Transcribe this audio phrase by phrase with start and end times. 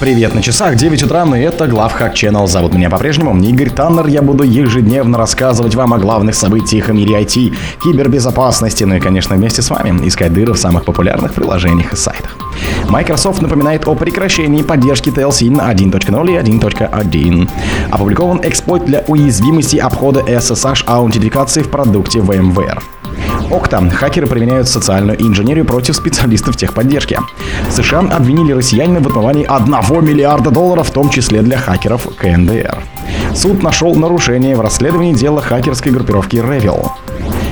[0.00, 2.46] Привет на часах, 9 утра, и это Главхак Channel.
[2.46, 4.06] Зовут меня по-прежнему Игорь Таннер.
[4.06, 9.34] Я буду ежедневно рассказывать вам о главных событиях в мире IT, кибербезопасности, ну и, конечно,
[9.34, 12.36] вместе с вами искать дыры в самых популярных приложениях и сайтах.
[12.88, 17.48] Microsoft напоминает о прекращении поддержки TLC на 1.0 и 1.1.
[17.90, 22.78] Опубликован эксплойт для уязвимости обхода SSH аутентификации в продукте VMware.
[23.50, 23.88] Окта.
[23.90, 27.18] Хакеры применяют социальную инженерию против специалистов техподдержки.
[27.70, 32.82] США обвинили россиянина в отмывании 1 миллиарда долларов, в том числе для хакеров КНДР.
[33.34, 36.90] Суд нашел нарушение в расследовании дела хакерской группировки Revil.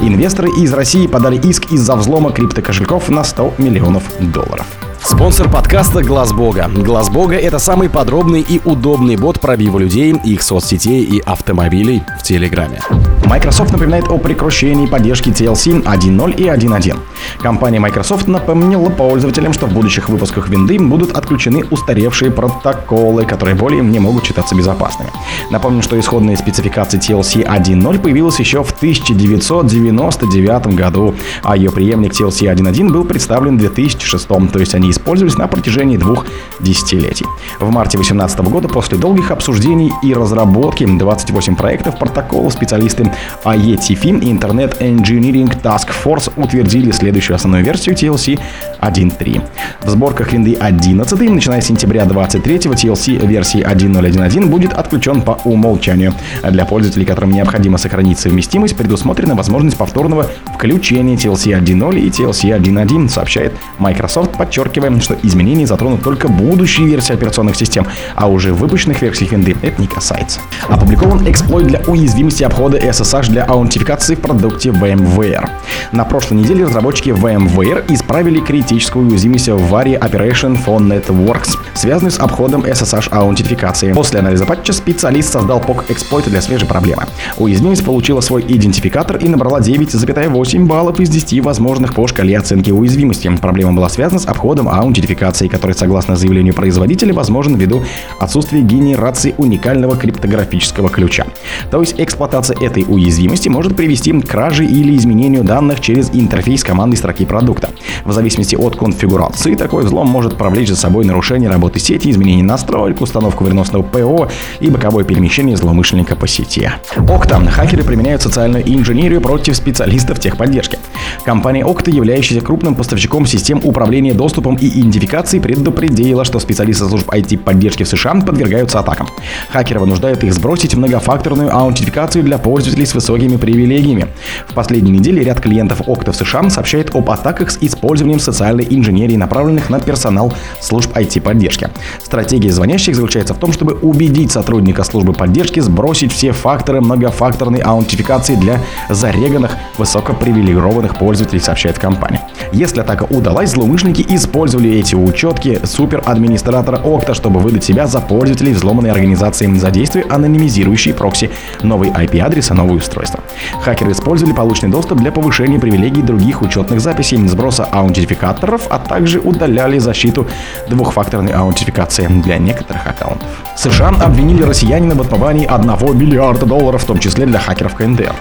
[0.00, 4.66] Инвесторы из России подали иск из-за взлома криптокошельков на 100 миллионов долларов.
[5.02, 6.70] Спонсор подкаста Глаз Бога.
[6.74, 12.22] Глаз Бога это самый подробный и удобный бот пробива людей, их соцсетей и автомобилей в
[12.22, 12.80] Телеграме.
[13.24, 16.98] Microsoft напоминает о прекращении поддержки TLC 1.0 и 1.1.
[17.40, 23.82] Компания Microsoft напомнила пользователям, что в будущих выпусках винды будут отключены устаревшие протоколы, которые более
[23.82, 25.10] не могут считаться безопасными.
[25.50, 32.52] Напомню, что исходная спецификация TLC 1.0 появилась еще в 1999 году, а ее преемник TLC
[32.54, 36.26] 1.1 был представлен в 2006, то есть они использовались на протяжении двух
[36.60, 37.26] десятилетий.
[37.58, 43.12] В марте 2018 года после долгих обсуждений и разработки 28 проектов протоколов специалисты
[43.44, 48.38] IETF и Internet Engineering Task Force утвердили следующую основную версию TLC
[48.80, 49.42] 1.3.
[49.82, 56.14] В сборках винды 11, начиная с сентября 23 TLC версии 1.0.1.1 будет отключен по умолчанию.
[56.48, 63.08] Для пользователей, которым необходимо сохранить совместимость, предусмотрена возможность повторного включения TLC 1.0 и TLC 1.1,
[63.08, 69.24] сообщает Microsoft, подчеркивая, что изменения затронут только будущие версии операционных систем, а уже выпущенных версий
[69.24, 70.38] винды это не касается.
[70.68, 75.48] Опубликован эксплойт для уязвимости обхода SSH для аутентификации в продукте VMware.
[75.90, 82.18] На прошлой неделе разработчики VMware исправили критическую уязвимость в Vari Operation for Networks, связанную с
[82.18, 83.92] обходом SSH аутентификации.
[83.92, 87.04] После анализа патча специалист создал POC эксплойта для свежей проблемы.
[87.38, 93.30] Уязвимость получила свой идентификатор и набрала 9,8 баллов из 10 возможных по шкале оценки уязвимости.
[93.40, 97.82] Проблема была связана с обходом аутентификации, который, согласно заявлению производителя, возможен ввиду
[98.18, 101.26] отсутствия генерации уникального криптографического ключа.
[101.70, 106.96] То есть эксплуатация этой уязвимости может привести к краже или изменению данных через интерфейс командной
[106.96, 107.70] строки продукта.
[108.04, 113.00] В зависимости от конфигурации, такой взлом может провлечь за собой нарушение работы сети, изменение настроек,
[113.00, 114.28] установку вредоносного ПО
[114.60, 116.70] и боковое перемещение злоумышленника по сети.
[116.96, 117.40] Окта.
[117.50, 120.78] Хакеры применяют социальную инженерию против специалистов техподдержки.
[121.24, 127.84] Компания Okta, являющаяся крупным поставщиком систем управления доступом и идентификации, предупредила, что специалисты служб IT-поддержки
[127.84, 129.08] в США подвергаются атакам.
[129.50, 134.06] Хакеры вынуждают их сбросить многофакторную аутентификацию для пользователей с высокими привилегиями.
[134.48, 139.16] В последние недели ряд клиентов Okta в США сообщает об атаках с использованием социальной инженерии,
[139.16, 141.68] направленных на персонал служб IT-поддержки.
[142.02, 148.36] Стратегия звонящих заключается в том, чтобы убедить сотрудника службы поддержки сбросить все факторы многофакторной аутентификации
[148.36, 152.20] для зареганных высокопривилегированных пользователей, сообщает компания.
[152.52, 158.90] Если атака удалась, злоумышленники использовали эти учетки суперадминистратора Okta, чтобы выдать себя за пользователей взломанной
[158.90, 161.30] организации, задействуя анонимизирующий прокси,
[161.62, 163.20] новый IP-адрес и новое устройство.
[163.62, 169.78] Хакеры использовали полученный доступ для повышения привилегий других учетных записей, сброса аутентификаторов, а также удаляли
[169.78, 170.26] защиту
[170.68, 173.28] двухфакторной аутентификации для некоторых аккаунтов.
[173.56, 178.14] США обвинили россиянина в отмывании 1 миллиарда долларов, в том числе для хакеров КНДР.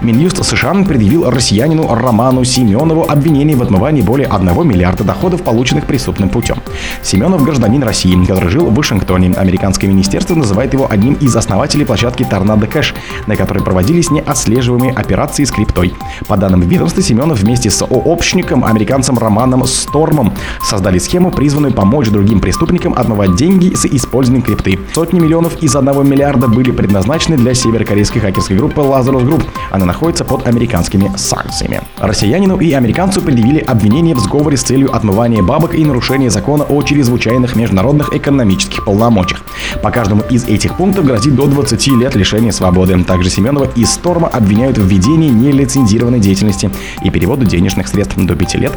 [0.00, 6.28] Минюст США предъявил россиянину Роману Семенову обвинение в отмывании более 1 миллиарда доходов, полученных преступным
[6.28, 6.56] путем.
[7.02, 9.34] Семенов– гражданин России, который жил в Вашингтоне.
[9.36, 12.94] Американское министерство называет его одним из основателей площадки Торнадо Кэш,
[13.26, 15.94] на которой проводились неотслеживаемые операции с криптой.
[16.26, 22.40] По данным ведомства, Семенов вместе с сообщником, американцем Романом Стормом, создали схему, призванную помочь другим
[22.40, 24.78] преступникам отмывать деньги с использованием крипты.
[24.94, 29.44] Сотни миллионов из 1 миллиарда были предназначены для северокорейской хакерской группы Lazarus Group.
[29.70, 31.80] Она находится под американскими санкциями.
[31.98, 36.82] Россиянину и американцу предъявили обвинение в сговоре с целью отмывания бабок и нарушения закона о
[36.82, 39.42] чрезвычайных международных экономических полномочиях.
[39.82, 43.02] По каждому из этих пунктов грозит до 20 лет лишения свободы.
[43.04, 46.70] Также Семенова и Сторма обвиняют в ведении нелицензированной деятельности
[47.02, 48.72] и переводу денежных средств до 5 лет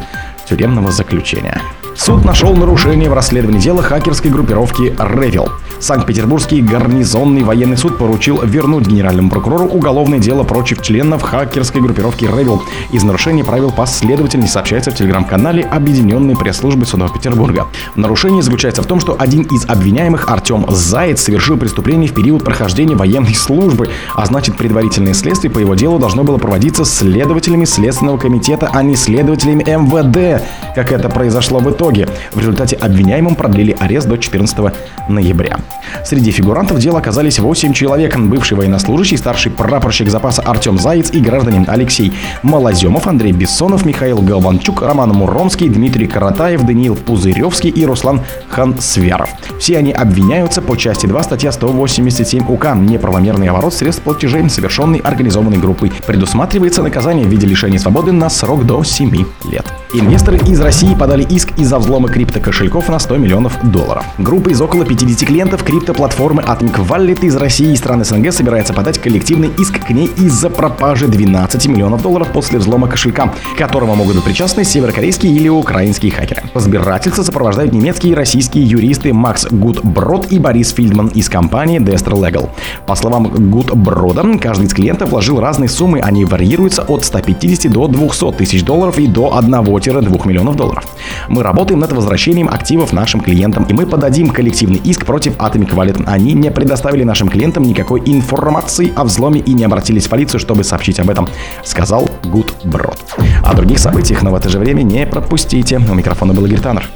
[0.47, 1.61] тюремного заключения.
[1.99, 5.49] Суд нашел нарушение в расследовании дела хакерской группировки Revil.
[5.79, 12.61] Санкт-Петербургский гарнизонный военный суд поручил вернуть генеральному прокурору уголовное дело против членов хакерской группировки Revil
[12.91, 17.67] из нарушения правил последовательности сообщается в телеграм-канале Объединенной пресс-службы Суда Петербурга.
[17.95, 22.95] Нарушение заключается в том, что один из обвиняемых, Артем Заяц, совершил преступление в период прохождения
[22.95, 28.69] военной службы, а значит предварительное следствие по его делу должно было проводиться следователями Следственного комитета,
[28.71, 30.41] а не следователями МВД.
[30.75, 31.88] как это произошло в итоге.
[31.89, 34.73] В результате обвиняемым продлили арест до 14
[35.07, 35.57] ноября.
[36.05, 38.17] Среди фигурантов дела оказались 8 человек.
[38.17, 42.13] Бывший военнослужащий, старший прапорщик запаса Артем Заяц и гражданин Алексей
[42.43, 49.29] Малоземов, Андрей Бессонов, Михаил Голванчук, Роман Муромский, Дмитрий Каратаев, Даниил Пузыревский и Руслан Хансвяров.
[49.59, 55.57] Все они обвиняются по части 2 статья 187 УК «Неправомерный оборот средств платежей, совершенный организованной
[55.57, 55.91] группой».
[56.05, 59.11] Предусматривается наказание в виде лишения свободы на срок до 7
[59.51, 59.65] лет.
[59.93, 64.03] Инвесторы из России подали иск из-за взлома криптокошельков на 100 миллионов долларов.
[64.17, 68.97] Группа из около 50 клиентов криптоплатформы Atomic Wallet из России и стран СНГ собирается подать
[68.97, 74.15] коллективный иск к ней из-за пропажи 12 миллионов долларов после взлома кошелька, к которому могут
[74.15, 76.41] быть причастны северокорейские или украинские хакеры.
[76.55, 82.49] Разбирательство сопровождают немецкие и российские юристы Макс Гудброд и Борис Фильдман из компании Destro Legal.
[82.87, 88.31] По словам Гудброда, каждый из клиентов вложил разные суммы, они варьируются от 150 до 200
[88.31, 90.83] тысяч долларов и до 1 1-2 миллионов долларов.
[91.27, 96.03] Мы работаем над возвращением активов нашим клиентам, и мы подадим коллективный иск против Atomic Wallet.
[96.07, 100.63] Они не предоставили нашим клиентам никакой информации о взломе и не обратились в полицию, чтобы
[100.63, 101.27] сообщить об этом,
[101.63, 102.99] сказал Гуд Брод.
[103.43, 105.77] О других событиях, но в это же время не пропустите.
[105.77, 106.89] У микрофона был Игорь Таннер.